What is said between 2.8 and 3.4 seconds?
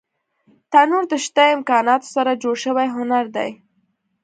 هنر